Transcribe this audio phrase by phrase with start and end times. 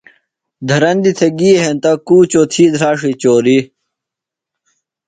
[0.67, 3.63] دھرندیۡ تھےۡ گی ہنتہ، کُوچوۡ تھی دھراڇی چوریۡ